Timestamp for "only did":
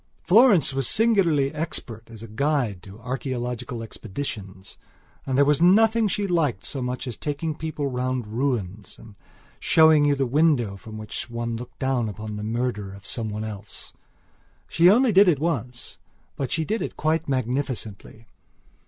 14.89-15.27